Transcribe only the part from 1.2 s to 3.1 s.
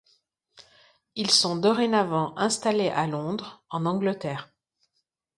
sont dorénavant installés à